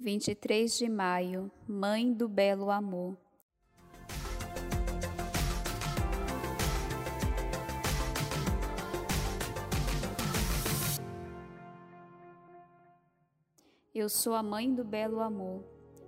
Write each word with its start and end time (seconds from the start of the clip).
23 0.00 0.78
de 0.78 0.88
maio, 0.88 1.50
Mãe 1.66 2.12
do 2.12 2.28
Belo 2.28 2.70
Amor. 2.70 3.16
Eu 13.92 14.08
sou 14.08 14.34
a 14.34 14.42
mãe 14.42 14.72
do 14.72 14.84
belo 14.84 15.18
amor. 15.18 15.64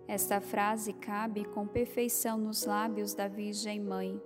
Esta 0.07 0.41
frase 0.41 0.93
cabe 0.93 1.45
com 1.47 1.67
perfeição 1.67 2.39
nos 2.39 2.65
lábios 2.65 3.13
da 3.13 3.27
Virgem 3.27 3.81
Mãe, 3.81 4.23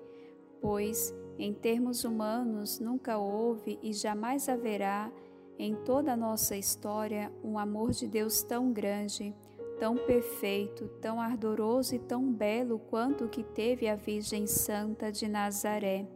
pois, 0.60 1.14
em 1.38 1.54
termos 1.54 2.04
humanos, 2.04 2.78
nunca 2.78 3.16
houve 3.16 3.78
e 3.82 3.94
jamais 3.94 4.46
haverá 4.46 5.10
em 5.58 5.74
toda 5.74 6.12
a 6.12 6.16
nossa 6.16 6.54
história 6.54 7.32
um 7.42 7.58
amor 7.58 7.92
de 7.92 8.06
Deus 8.06 8.42
tão 8.42 8.70
grande 8.70 9.34
tão 9.78 9.96
perfeito, 9.96 10.88
tão 11.00 11.20
ardoroso 11.20 11.94
e 11.94 11.98
tão 11.98 12.32
belo 12.32 12.78
quanto 12.78 13.24
o 13.24 13.28
que 13.28 13.42
teve 13.42 13.88
a 13.88 13.96
Virgem 13.96 14.46
Santa 14.46 15.10
de 15.10 15.28
Nazaré, 15.28 16.06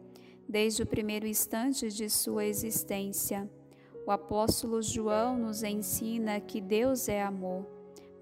desde 0.48 0.82
o 0.82 0.86
primeiro 0.86 1.26
instante 1.26 1.88
de 1.88 2.08
sua 2.08 2.44
existência. 2.44 3.48
O 4.06 4.10
apóstolo 4.10 4.80
João 4.80 5.36
nos 5.36 5.62
ensina 5.62 6.40
que 6.40 6.60
Deus 6.60 7.08
é 7.08 7.22
amor. 7.22 7.66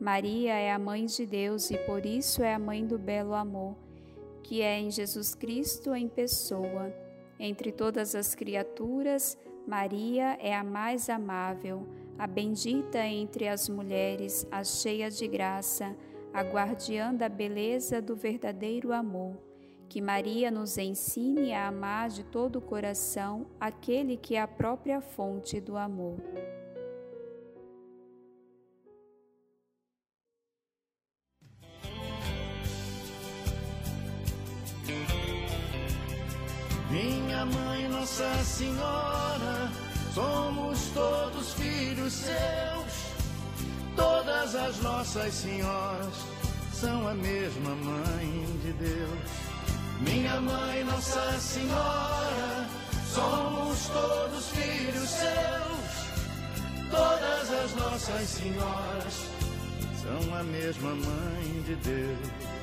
Maria 0.00 0.54
é 0.54 0.72
a 0.72 0.78
mãe 0.78 1.06
de 1.06 1.24
Deus 1.24 1.70
e 1.70 1.78
por 1.78 2.04
isso 2.04 2.42
é 2.42 2.52
a 2.54 2.58
mãe 2.58 2.84
do 2.84 2.98
belo 2.98 3.34
amor, 3.34 3.76
que 4.42 4.60
é 4.60 4.78
em 4.78 4.90
Jesus 4.90 5.34
Cristo 5.34 5.94
em 5.94 6.08
pessoa. 6.08 6.92
Entre 7.38 7.70
todas 7.70 8.14
as 8.14 8.34
criaturas, 8.34 9.38
Maria 9.66 10.38
é 10.40 10.54
a 10.54 10.62
mais 10.62 11.10
amável 11.10 11.84
a 12.18 12.26
bendita 12.26 13.04
entre 13.04 13.48
as 13.48 13.68
mulheres, 13.68 14.46
a 14.50 14.62
cheia 14.62 15.10
de 15.10 15.26
graça, 15.26 15.94
a 16.32 16.40
guardiã 16.42 17.12
da 17.12 17.28
beleza 17.28 18.00
do 18.00 18.14
verdadeiro 18.14 18.92
amor. 18.92 19.36
Que 19.88 20.00
Maria 20.00 20.50
nos 20.50 20.78
ensine 20.78 21.52
a 21.52 21.68
amar 21.68 22.08
de 22.08 22.24
todo 22.24 22.56
o 22.56 22.62
coração 22.62 23.46
aquele 23.60 24.16
que 24.16 24.36
é 24.36 24.40
a 24.40 24.48
própria 24.48 25.00
fonte 25.00 25.60
do 25.60 25.76
amor. 25.76 26.16
Minha 37.36 37.44
mãe, 37.44 37.88
Nossa 37.88 38.44
Senhora 38.44 39.70
Somos 40.14 40.88
todos 40.94 41.52
filhos 41.52 42.10
seus, 42.10 43.12
todas 43.94 44.54
as 44.54 44.80
nossas 44.80 45.34
senhoras 45.34 46.14
são 46.72 47.06
a 47.06 47.12
mesma 47.12 47.74
mãe 47.74 48.46
de 48.64 48.72
Deus. 48.72 49.18
Minha 50.00 50.40
mãe, 50.40 50.82
Nossa 50.84 51.38
Senhora, 51.38 52.66
somos 53.12 53.86
todos 53.88 54.48
filhos 54.48 55.10
seus, 55.10 56.90
todas 56.90 57.52
as 57.52 57.74
nossas 57.74 58.28
senhoras 58.30 59.26
são 60.02 60.34
a 60.34 60.42
mesma 60.42 60.94
mãe 60.94 61.62
de 61.66 61.74
Deus. 61.76 62.55